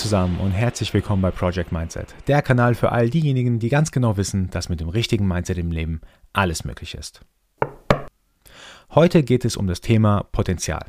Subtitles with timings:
[0.00, 4.16] Zusammen und herzlich willkommen bei Project Mindset, der Kanal für all diejenigen, die ganz genau
[4.16, 6.00] wissen, dass mit dem richtigen Mindset im Leben
[6.32, 7.20] alles möglich ist.
[8.94, 10.86] Heute geht es um das Thema Potenzial.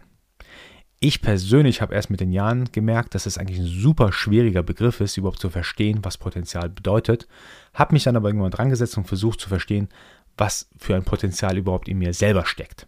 [1.01, 5.01] Ich persönlich habe erst mit den Jahren gemerkt, dass es eigentlich ein super schwieriger Begriff
[5.01, 7.27] ist, überhaupt zu verstehen, was Potenzial bedeutet,
[7.73, 9.89] habe mich dann aber irgendwann dran gesetzt und versucht zu verstehen,
[10.37, 12.87] was für ein Potenzial überhaupt in mir selber steckt.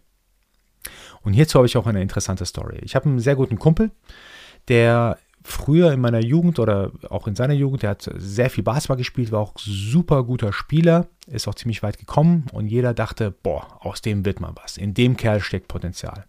[1.20, 2.78] Und hierzu habe ich auch eine interessante Story.
[2.80, 3.90] Ich habe einen sehr guten Kumpel,
[4.68, 8.96] der früher in meiner Jugend oder auch in seiner Jugend, der hat sehr viel Basketball
[8.96, 13.78] gespielt, war auch super guter Spieler, ist auch ziemlich weit gekommen und jeder dachte, boah,
[13.80, 14.78] aus dem wird mal was.
[14.78, 16.24] In dem Kerl steckt Potenzial.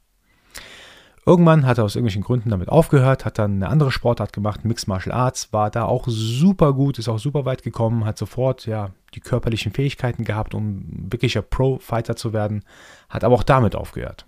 [1.25, 4.87] Irgendwann hat er aus irgendwelchen Gründen damit aufgehört, hat dann eine andere Sportart gemacht, Mixed
[4.87, 8.91] Martial Arts, war da auch super gut, ist auch super weit gekommen, hat sofort ja
[9.15, 12.63] die körperlichen Fähigkeiten gehabt, um wirklicher Pro-Fighter zu werden,
[13.09, 14.27] hat aber auch damit aufgehört.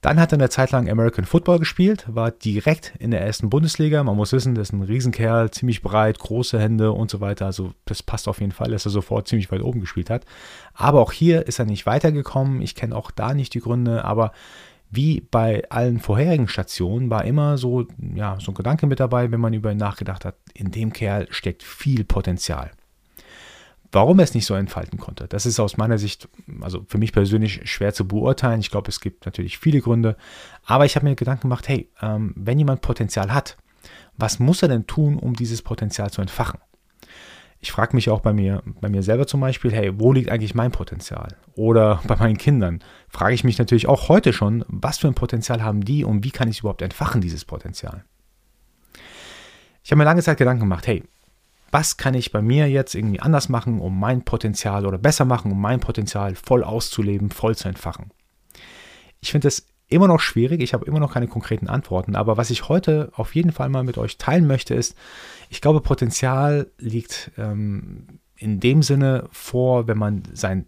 [0.00, 4.04] Dann hat er eine Zeit lang American Football gespielt, war direkt in der ersten Bundesliga.
[4.04, 7.46] Man muss wissen, das ist ein Riesenkerl, ziemlich breit, große Hände und so weiter.
[7.46, 10.24] Also das passt auf jeden Fall, dass er sofort ziemlich weit oben gespielt hat.
[10.72, 12.62] Aber auch hier ist er nicht weitergekommen.
[12.62, 14.30] Ich kenne auch da nicht die Gründe, aber
[14.90, 19.40] wie bei allen vorherigen Stationen war immer so, ja, so ein Gedanke mit dabei, wenn
[19.40, 22.70] man über ihn nachgedacht hat, in dem Kerl steckt viel Potenzial.
[23.90, 26.28] Warum er es nicht so entfalten konnte, das ist aus meiner Sicht,
[26.60, 28.60] also für mich persönlich schwer zu beurteilen.
[28.60, 30.16] Ich glaube, es gibt natürlich viele Gründe.
[30.64, 33.56] Aber ich habe mir Gedanken gemacht, hey, ähm, wenn jemand Potenzial hat,
[34.18, 36.60] was muss er denn tun, um dieses Potenzial zu entfachen?
[37.60, 40.54] Ich frage mich auch bei mir, bei mir selber zum Beispiel, hey, wo liegt eigentlich
[40.54, 41.36] mein Potenzial?
[41.54, 45.62] Oder bei meinen Kindern frage ich mich natürlich auch heute schon, was für ein Potenzial
[45.62, 48.04] haben die und wie kann ich überhaupt entfachen, dieses Potenzial?
[49.82, 51.02] Ich habe mir lange Zeit Gedanken gemacht, hey,
[51.70, 55.52] was kann ich bei mir jetzt irgendwie anders machen, um mein Potenzial oder besser machen,
[55.52, 58.10] um mein Potenzial voll auszuleben, voll zu entfachen.
[59.20, 62.50] Ich finde es immer noch schwierig, ich habe immer noch keine konkreten Antworten, aber was
[62.50, 64.94] ich heute auf jeden Fall mal mit euch teilen möchte, ist,
[65.48, 70.66] ich glaube, Potenzial liegt ähm, in dem Sinne vor, wenn man seinen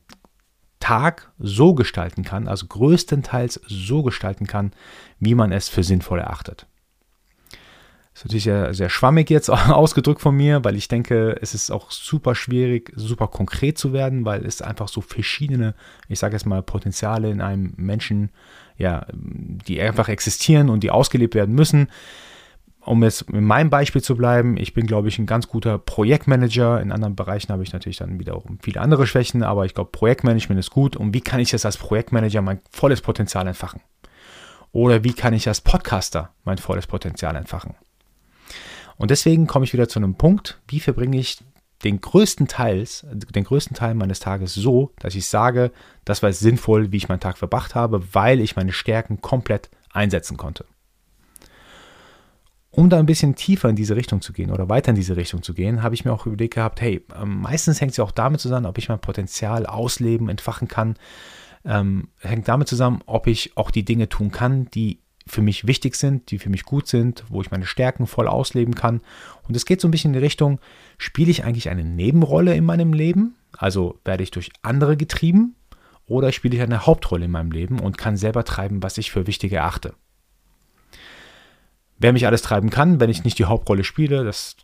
[0.81, 4.73] Tag so gestalten kann, also größtenteils so gestalten kann,
[5.19, 6.67] wie man es für sinnvoll erachtet.
[8.21, 11.91] Ist natürlich sehr, sehr schwammig jetzt ausgedrückt von mir, weil ich denke, es ist auch
[11.91, 15.75] super schwierig, super konkret zu werden, weil es einfach so verschiedene,
[16.07, 18.29] ich sage jetzt mal, Potenziale in einem Menschen,
[18.77, 21.89] ja, die einfach existieren und die ausgelebt werden müssen.
[22.83, 26.79] Um jetzt in meinem Beispiel zu bleiben, ich bin, glaube ich, ein ganz guter Projektmanager.
[26.83, 30.61] In anderen Bereichen habe ich natürlich dann wiederum viele andere Schwächen, aber ich glaube, Projektmanagement
[30.61, 30.95] ist gut.
[30.95, 33.81] Und wie kann ich jetzt als Projektmanager mein volles Potenzial entfachen?
[34.73, 37.77] Oder wie kann ich als Podcaster mein volles Potenzial entfachen?
[39.01, 41.39] Und deswegen komme ich wieder zu einem Punkt, wie verbringe ich
[41.85, 45.73] den größten Teils, den größten Teil meines Tages so, dass ich sage,
[46.05, 50.37] das war sinnvoll, wie ich meinen Tag verbracht habe, weil ich meine Stärken komplett einsetzen
[50.37, 50.67] konnte.
[52.71, 55.43] Um da ein bisschen tiefer in diese Richtung zu gehen oder weiter in diese Richtung
[55.43, 58.13] zu gehen, habe ich mir auch überlegt gehabt, hey, ähm, meistens hängt es ja auch
[58.13, 60.97] damit zusammen, ob ich mein Potenzial ausleben, entfachen kann.
[61.65, 65.95] Ähm, hängt damit zusammen, ob ich auch die Dinge tun kann, die für mich wichtig
[65.95, 69.01] sind, die für mich gut sind, wo ich meine Stärken voll ausleben kann.
[69.47, 70.61] Und es geht so ein bisschen in die Richtung,
[70.99, 73.37] spiele ich eigentlich eine Nebenrolle in meinem Leben?
[73.57, 75.55] Also werde ich durch andere getrieben?
[76.07, 79.27] Oder spiele ich eine Hauptrolle in meinem Leben und kann selber treiben, was ich für
[79.27, 79.95] wichtig erachte?
[81.99, 84.57] Wer mich alles treiben kann, wenn ich nicht die Hauptrolle spiele, das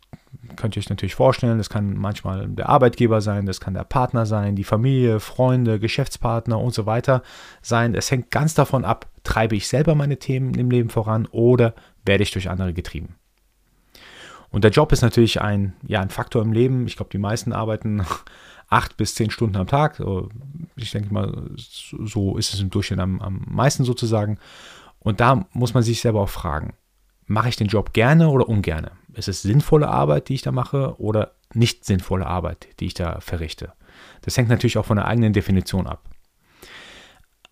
[0.57, 1.57] könnt ihr euch natürlich vorstellen.
[1.57, 6.59] Das kann manchmal der Arbeitgeber sein, das kann der Partner sein, die Familie, Freunde, Geschäftspartner
[6.59, 7.23] und so weiter
[7.61, 7.95] sein.
[7.95, 11.73] Es hängt ganz davon ab, treibe ich selber meine Themen im Leben voran oder
[12.05, 13.15] werde ich durch andere getrieben.
[14.49, 16.87] Und der Job ist natürlich ein, ja, ein Faktor im Leben.
[16.87, 18.05] Ich glaube, die meisten arbeiten
[18.69, 20.01] acht bis zehn Stunden am Tag.
[20.75, 24.39] Ich denke mal, so ist es im Durchschnitt am, am meisten sozusagen.
[24.99, 26.73] Und da muss man sich selber auch fragen,
[27.27, 28.91] mache ich den Job gerne oder ungerne?
[29.17, 33.19] Ist es sinnvolle Arbeit, die ich da mache oder nicht sinnvolle Arbeit, die ich da
[33.19, 33.73] verrichte?
[34.21, 36.07] Das hängt natürlich auch von der eigenen Definition ab.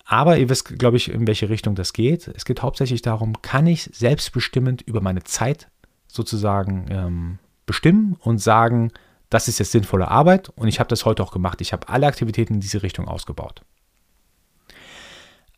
[0.04, 2.28] Aber ihr wisst, glaube ich, in welche Richtung das geht.
[2.28, 5.68] Es geht hauptsächlich darum, kann ich selbstbestimmend über meine Zeit
[6.06, 8.92] sozusagen ähm, bestimmen und sagen,
[9.28, 11.60] das ist jetzt sinnvolle Arbeit und ich habe das heute auch gemacht.
[11.60, 13.62] Ich habe alle Aktivitäten in diese Richtung ausgebaut.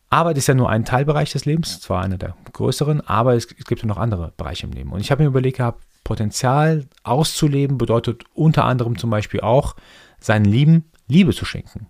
[0.09, 3.65] Arbeit ist ja nur ein Teilbereich des Lebens, zwar einer der größeren, aber es, es
[3.65, 4.91] gibt ja noch andere Bereiche im Leben.
[4.91, 9.75] Und ich habe mir überlegt gehabt, Potenzial auszuleben bedeutet unter anderem zum Beispiel auch,
[10.19, 11.87] seinen Lieben Liebe zu schenken.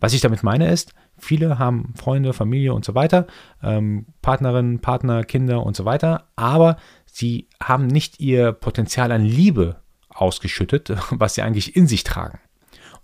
[0.00, 3.26] Was ich damit meine ist, viele haben Freunde, Familie und so weiter,
[3.62, 6.76] ähm, Partnerinnen, Partner, Kinder und so weiter, aber
[7.06, 9.76] sie haben nicht ihr Potenzial an Liebe
[10.10, 12.40] ausgeschüttet, was sie eigentlich in sich tragen.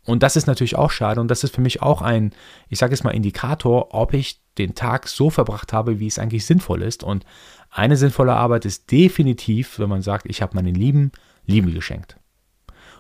[0.05, 2.33] Und das ist natürlich auch schade und das ist für mich auch ein,
[2.69, 6.47] ich sage jetzt mal, Indikator, ob ich den Tag so verbracht habe, wie es eigentlich
[6.47, 7.03] sinnvoll ist.
[7.03, 7.25] Und
[7.71, 11.13] eine sinnvolle Arbeit ist definitiv, wenn man sagt, ich habe meinen Lieben
[11.45, 12.17] Liebe geschenkt.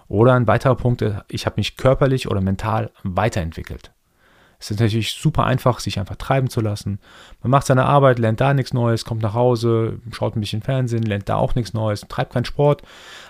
[0.09, 3.93] Oder ein weiterer Punkt, ich habe mich körperlich oder mental weiterentwickelt.
[4.63, 7.01] Es ist natürlich super einfach, sich einfach treiben zu lassen.
[7.43, 11.03] Man macht seine Arbeit, lernt da nichts Neues, kommt nach Hause, schaut ein bisschen Fernsehen,
[11.03, 12.83] lernt da auch nichts Neues, treibt keinen Sport.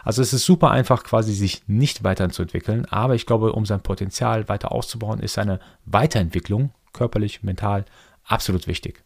[0.04, 2.84] Also es ist super einfach, quasi sich nicht weiterzuentwickeln.
[2.84, 7.86] Aber ich glaube, um sein Potenzial weiter auszubauen, ist eine Weiterentwicklung, körperlich, mental,
[8.24, 9.02] absolut wichtig.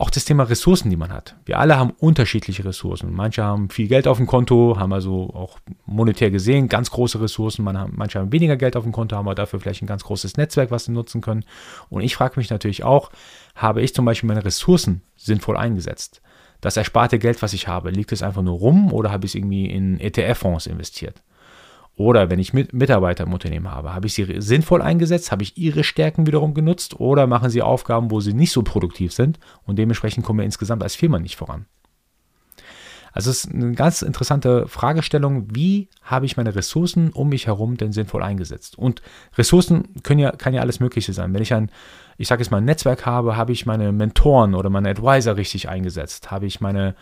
[0.00, 1.34] Auch das Thema Ressourcen, die man hat.
[1.44, 3.12] Wir alle haben unterschiedliche Ressourcen.
[3.12, 7.64] Manche haben viel Geld auf dem Konto, haben also auch monetär gesehen ganz große Ressourcen.
[7.64, 10.70] manche haben weniger Geld auf dem Konto, haben aber dafür vielleicht ein ganz großes Netzwerk,
[10.70, 11.44] was sie nutzen können.
[11.90, 13.10] Und ich frage mich natürlich auch,
[13.56, 16.22] habe ich zum Beispiel meine Ressourcen sinnvoll eingesetzt?
[16.60, 19.34] Das ersparte Geld, was ich habe, liegt es einfach nur rum oder habe ich es
[19.34, 21.22] irgendwie in ETF-Fonds investiert?
[21.98, 25.82] Oder wenn ich Mitarbeiter im Unternehmen habe, habe ich sie sinnvoll eingesetzt, habe ich ihre
[25.82, 30.24] Stärken wiederum genutzt oder machen sie Aufgaben, wo sie nicht so produktiv sind und dementsprechend
[30.24, 31.66] kommen wir insgesamt als Firma nicht voran.
[33.10, 37.76] Also es ist eine ganz interessante Fragestellung, wie habe ich meine Ressourcen um mich herum
[37.76, 38.78] denn sinnvoll eingesetzt?
[38.78, 39.02] Und
[39.36, 41.34] Ressourcen können ja, kann ja alles Mögliche sein.
[41.34, 41.68] Wenn ich ein,
[42.16, 45.68] ich sage jetzt mal, ein Netzwerk habe, habe ich meine Mentoren oder meine Advisor richtig
[45.68, 46.30] eingesetzt?
[46.30, 46.94] Habe ich meine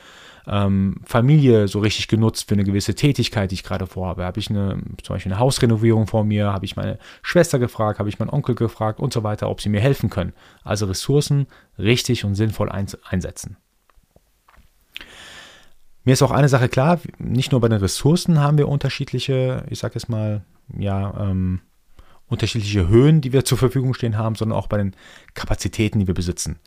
[0.46, 4.24] ähm, Familie so richtig genutzt für eine gewisse Tätigkeit, die ich gerade vorhabe?
[4.24, 6.52] Habe ich eine, zum Beispiel eine Hausrenovierung vor mir?
[6.52, 7.98] Habe ich meine Schwester gefragt?
[7.98, 10.32] Habe ich meinen Onkel gefragt und so weiter, ob sie mir helfen können?
[10.64, 11.46] Also Ressourcen
[11.78, 13.56] richtig und sinnvoll einsetzen.
[16.04, 19.80] Mir ist auch eine Sache klar, nicht nur bei den Ressourcen haben wir unterschiedliche, ich
[19.80, 20.44] sage jetzt mal,
[20.78, 21.60] ja, ähm,
[22.28, 24.94] unterschiedliche Höhen, die wir zur Verfügung stehen haben, sondern auch bei den
[25.34, 26.60] Kapazitäten, die wir besitzen.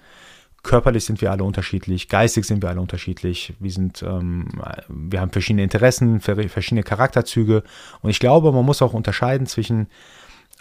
[0.63, 3.53] Körperlich sind wir alle unterschiedlich, geistig sind wir alle unterschiedlich.
[3.59, 4.47] Wir sind, ähm,
[4.89, 7.63] wir haben verschiedene Interessen, verschiedene Charakterzüge.
[8.01, 9.87] Und ich glaube, man muss auch unterscheiden zwischen,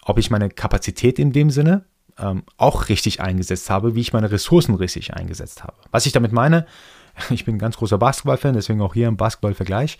[0.05, 1.85] ob ich meine Kapazität in dem Sinne
[2.19, 5.75] ähm, auch richtig eingesetzt habe, wie ich meine Ressourcen richtig eingesetzt habe.
[5.91, 6.67] Was ich damit meine,
[7.31, 9.99] ich bin ein ganz großer Basketballfan, deswegen auch hier ein Basketballvergleich.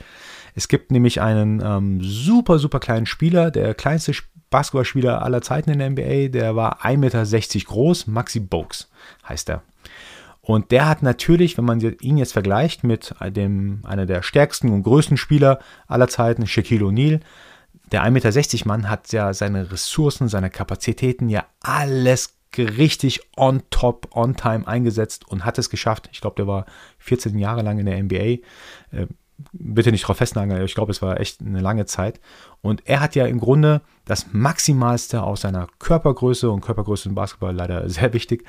[0.55, 4.13] Es gibt nämlich einen ähm, super, super kleinen Spieler, der kleinste
[4.51, 8.91] Basketballspieler aller Zeiten in der NBA, der war 1,60 Meter groß, Maxi Bogues
[9.29, 9.63] heißt er.
[10.41, 14.83] Und der hat natürlich, wenn man ihn jetzt vergleicht mit dem, einer der stärksten und
[14.83, 17.21] größten Spieler aller Zeiten, Shaquille O'Neal,
[17.93, 24.09] der 1,60 Meter Mann hat ja seine Ressourcen, seine Kapazitäten ja alles richtig on top,
[24.17, 26.09] on time eingesetzt und hat es geschafft.
[26.13, 26.65] Ich glaube, der war
[26.99, 28.39] 14 Jahre lang in der NBA.
[29.53, 32.21] Bitte nicht drauf festnageln, ich glaube, es war echt eine lange Zeit.
[32.61, 37.55] Und er hat ja im Grunde das Maximalste aus seiner Körpergröße und Körpergröße im Basketball
[37.55, 38.45] leider sehr wichtig,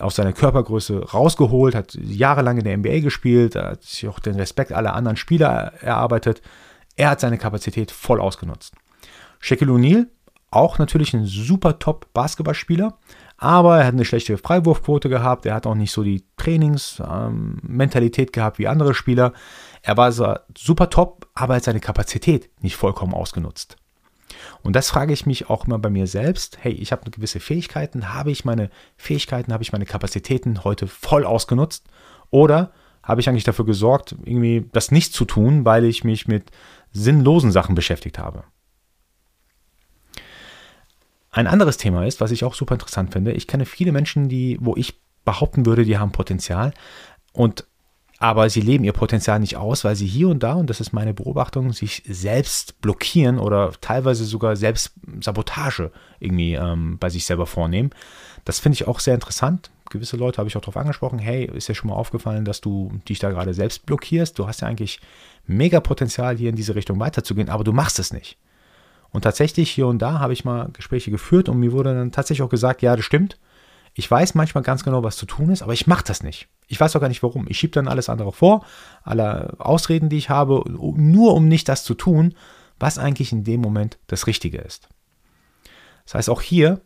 [0.00, 4.72] aus seiner Körpergröße rausgeholt, hat jahrelang in der NBA gespielt, hat sich auch den Respekt
[4.72, 6.42] aller anderen Spieler erarbeitet.
[6.96, 8.74] Er hat seine Kapazität voll ausgenutzt.
[9.38, 10.06] Shaquille O'Neal,
[10.50, 12.96] auch natürlich ein super Top Basketballspieler,
[13.36, 18.32] aber er hat eine schlechte Freiwurfquote gehabt, er hat auch nicht so die Trainingsmentalität ähm,
[18.32, 19.32] gehabt wie andere Spieler.
[19.86, 23.76] Er war super top, aber hat seine Kapazität nicht vollkommen ausgenutzt.
[24.62, 26.56] Und das frage ich mich auch immer bei mir selbst.
[26.62, 28.14] Hey, ich habe gewisse Fähigkeiten.
[28.14, 31.84] Habe ich meine Fähigkeiten, habe ich meine Kapazitäten heute voll ausgenutzt?
[32.30, 32.72] Oder
[33.02, 36.50] habe ich eigentlich dafür gesorgt, irgendwie das nicht zu tun, weil ich mich mit
[36.90, 38.44] sinnlosen Sachen beschäftigt habe?
[41.30, 43.32] Ein anderes Thema ist, was ich auch super interessant finde.
[43.32, 46.72] Ich kenne viele Menschen, die, wo ich behaupten würde, die haben Potenzial
[47.34, 47.66] und
[48.18, 50.92] aber sie leben ihr Potenzial nicht aus, weil sie hier und da, und das ist
[50.92, 55.90] meine Beobachtung, sich selbst blockieren oder teilweise sogar selbst Sabotage
[56.20, 57.90] irgendwie ähm, bei sich selber vornehmen.
[58.44, 59.70] Das finde ich auch sehr interessant.
[59.90, 62.92] Gewisse Leute habe ich auch darauf angesprochen, hey, ist dir schon mal aufgefallen, dass du
[63.08, 64.38] dich da gerade selbst blockierst?
[64.38, 65.00] Du hast ja eigentlich
[65.46, 68.38] mega Potenzial, hier in diese Richtung weiterzugehen, aber du machst es nicht.
[69.10, 72.42] Und tatsächlich hier und da habe ich mal Gespräche geführt und mir wurde dann tatsächlich
[72.42, 73.38] auch gesagt, ja, das stimmt.
[73.94, 76.48] Ich weiß manchmal ganz genau, was zu tun ist, aber ich mache das nicht.
[76.66, 77.46] Ich weiß auch gar nicht warum.
[77.48, 78.66] Ich schiebe dann alles andere vor,
[79.02, 82.34] alle Ausreden, die ich habe, nur um nicht das zu tun,
[82.78, 84.88] was eigentlich in dem Moment das Richtige ist.
[86.04, 86.80] Das heißt, auch hier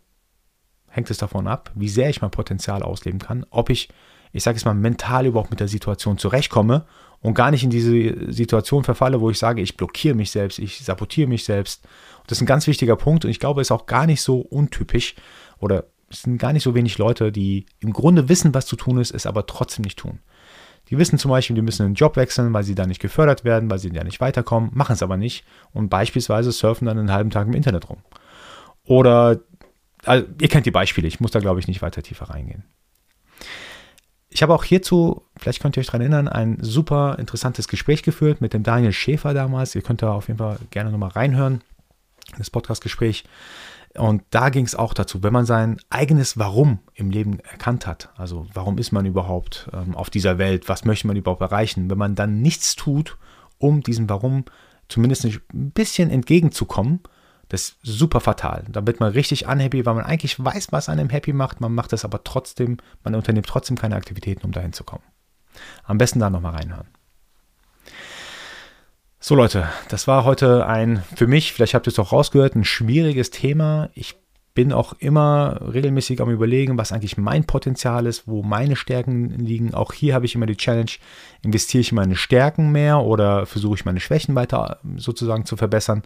[0.88, 3.88] hängt es davon ab, wie sehr ich mein Potenzial ausleben kann, ob ich,
[4.32, 6.86] ich sage es mal, mental überhaupt mit der Situation zurechtkomme
[7.20, 10.84] und gar nicht in diese Situation verfalle, wo ich sage, ich blockiere mich selbst, ich
[10.84, 11.84] sabotiere mich selbst.
[12.20, 14.22] Und das ist ein ganz wichtiger Punkt und ich glaube, es ist auch gar nicht
[14.22, 15.14] so untypisch
[15.58, 18.98] oder es sind gar nicht so wenig Leute, die im Grunde wissen, was zu tun
[18.98, 20.20] ist, es aber trotzdem nicht tun.
[20.88, 23.70] Die wissen zum Beispiel, die müssen einen Job wechseln, weil sie da nicht gefördert werden,
[23.70, 27.30] weil sie da nicht weiterkommen, machen es aber nicht und beispielsweise surfen dann einen halben
[27.30, 27.98] Tag im Internet rum.
[28.84, 29.40] Oder,
[30.04, 32.64] also ihr kennt die Beispiele, ich muss da glaube ich nicht weiter tiefer reingehen.
[34.30, 38.40] Ich habe auch hierzu, vielleicht könnt ihr euch daran erinnern, ein super interessantes Gespräch geführt
[38.40, 39.74] mit dem Daniel Schäfer damals.
[39.74, 41.62] Ihr könnt da auf jeden Fall gerne nochmal reinhören,
[42.36, 43.24] das Podcast-Gespräch.
[43.99, 48.11] Und da ging es auch dazu, wenn man sein eigenes Warum im Leben erkannt hat,
[48.17, 51.99] also warum ist man überhaupt ähm, auf dieser Welt, was möchte man überhaupt erreichen, wenn
[51.99, 53.19] man dann nichts tut,
[53.59, 54.45] um diesem Warum
[54.88, 55.40] zumindest ein
[55.73, 57.00] bisschen entgegenzukommen,
[57.49, 58.64] das ist super fatal.
[58.69, 61.93] Da wird man richtig unhappy, weil man eigentlich weiß, was einem happy macht, man macht
[61.93, 65.05] es aber trotzdem, man unternimmt trotzdem keine Aktivitäten, um dahin zu kommen.
[65.85, 66.88] Am besten da nochmal reinhören.
[69.28, 72.64] So Leute, das war heute ein für mich, vielleicht habt ihr es auch rausgehört, ein
[72.64, 73.90] schwieriges Thema.
[73.92, 74.14] Ich
[74.54, 79.75] bin auch immer regelmäßig am Überlegen, was eigentlich mein Potenzial ist, wo meine Stärken liegen.
[79.75, 80.92] Auch hier habe ich immer die Challenge,
[81.42, 86.04] investiere ich in meine Stärken mehr oder versuche ich meine Schwächen weiter sozusagen zu verbessern.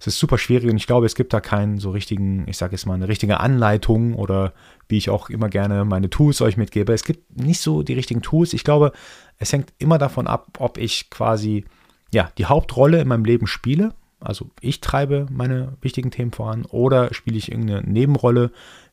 [0.00, 2.72] Es ist super schwierig und ich glaube, es gibt da keinen so richtigen, ich sage
[2.72, 4.54] jetzt mal, eine richtige Anleitung oder
[4.88, 6.94] wie ich auch immer gerne meine Tools euch mitgebe.
[6.94, 8.54] Es gibt nicht so die richtigen Tools.
[8.54, 8.92] Ich glaube,
[9.36, 11.66] es hängt immer davon ab, ob ich quasi
[12.12, 17.12] ja, die Hauptrolle in meinem Leben spiele, also ich treibe meine wichtigen Themen voran, oder
[17.12, 18.50] spiele ich irgendeine Nebenrolle,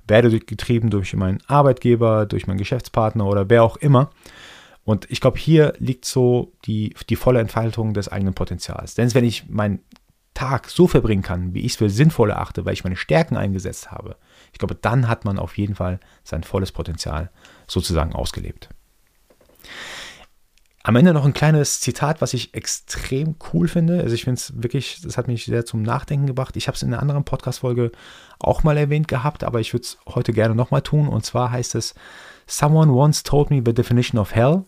[0.08, 4.10] werde getrieben durch meinen Arbeitgeber, durch meinen Geschäftspartner oder wer auch immer.
[4.84, 8.96] Und ich glaube, hier liegt so die, die volle Entfaltung des eigenen Potenzials.
[8.96, 9.79] Denn wenn ich meinen
[10.34, 13.91] Tag so verbringen kann, wie ich es für sinnvoll erachte, weil ich meine Stärken eingesetzt
[13.91, 14.17] habe,
[14.51, 17.32] ich glaube, dann hat man auf jeden Fall sein volles Potenzial
[17.67, 18.67] sozusagen ausgelebt.
[20.86, 24.02] Am Ende noch ein kleines Zitat, was ich extrem cool finde.
[24.02, 26.58] Also ich finde es wirklich, das hat mich sehr zum Nachdenken gebracht.
[26.58, 27.94] Ich habe es in einer anderen Podcast-Folge
[28.40, 31.08] auch mal erwähnt gehabt, aber ich würde es heute gerne nochmal tun.
[31.08, 31.96] Und zwar heißt es,
[32.48, 34.66] Someone once told me the definition of hell.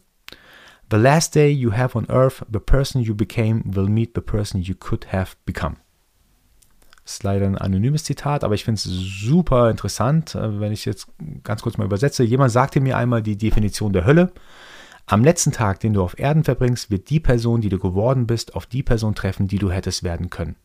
[0.89, 4.61] The last day you have on earth, the person you became will meet the person
[4.61, 5.75] you could have become.
[7.03, 10.85] Das ist leider ein anonymes Zitat, aber ich finde es super interessant, äh, wenn ich
[10.85, 11.07] jetzt
[11.43, 12.23] ganz kurz mal übersetze.
[12.23, 14.31] Jemand sagte mir einmal die Definition der Hölle.
[15.07, 18.55] Am letzten Tag, den du auf Erden verbringst, wird die Person, die du geworden bist,
[18.55, 20.55] auf die Person treffen, die du hättest werden können.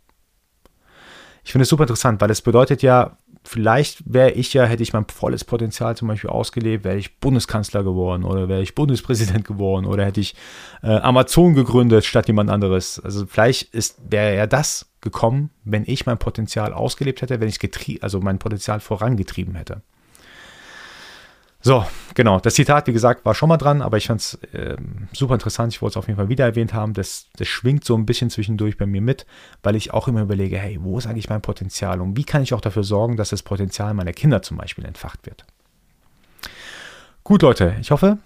[1.44, 4.92] Ich finde es super interessant, weil es bedeutet ja, vielleicht wäre ich ja, hätte ich
[4.92, 9.87] mein volles Potenzial zum Beispiel ausgelebt, wäre ich Bundeskanzler geworden oder wäre ich Bundespräsident geworden
[9.87, 10.35] oder hätte ich
[10.82, 13.00] äh, Amazon gegründet statt jemand anderes.
[13.00, 13.70] Also vielleicht
[14.09, 18.80] wäre ja das gekommen, wenn ich mein Potenzial ausgelebt hätte, wenn ich also mein Potenzial
[18.80, 19.82] vorangetrieben hätte.
[21.62, 22.40] So, genau.
[22.40, 24.76] Das Zitat, wie gesagt, war schon mal dran, aber ich fand es äh,
[25.12, 25.74] super interessant.
[25.74, 26.94] Ich wollte es auf jeden Fall wieder erwähnt haben.
[26.94, 29.26] Das, das schwingt so ein bisschen zwischendurch bei mir mit,
[29.62, 32.54] weil ich auch immer überlege, hey, wo ist eigentlich mein Potenzial und wie kann ich
[32.54, 35.44] auch dafür sorgen, dass das Potenzial meiner Kinder zum Beispiel entfacht wird.
[37.24, 38.16] Gut, Leute, ich hoffe,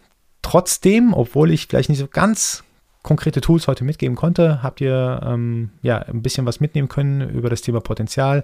[0.43, 2.63] trotzdem, obwohl ich vielleicht nicht so ganz
[3.05, 7.51] konkrete Tools heute mitgeben konnte, habt ihr ähm, ja ein bisschen was mitnehmen können über
[7.51, 8.43] das Thema Potenzial.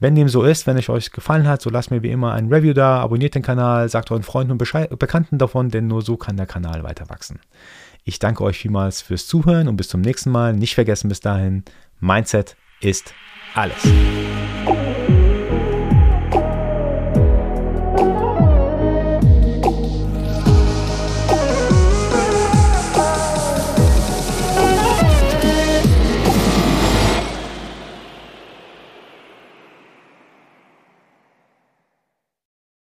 [0.00, 2.52] Wenn dem so ist, wenn es euch gefallen hat, so lasst mir wie immer ein
[2.52, 6.16] Review da, abonniert den Kanal, sagt euren Freunden und Bescheid, Bekannten davon, denn nur so
[6.16, 7.38] kann der Kanal weiter wachsen.
[8.02, 10.54] Ich danke euch vielmals fürs Zuhören und bis zum nächsten Mal.
[10.54, 11.62] Nicht vergessen bis dahin,
[12.00, 13.12] Mindset ist
[13.54, 13.86] alles.